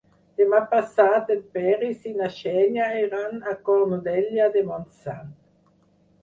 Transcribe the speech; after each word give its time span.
Demà 0.41 0.59
passat 0.69 1.27
en 1.35 1.43
Peris 1.57 2.07
i 2.11 2.13
na 2.21 2.29
Xènia 2.37 2.87
iran 3.03 3.37
a 3.53 3.55
Cornudella 3.69 4.49
de 4.57 4.65
Montsant. 4.71 5.31